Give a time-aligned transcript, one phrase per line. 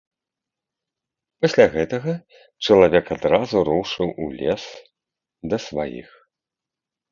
[1.45, 2.11] Пасля гэтага
[2.65, 4.63] чалавек адразу рушыў у лес
[5.55, 6.09] да сваіх.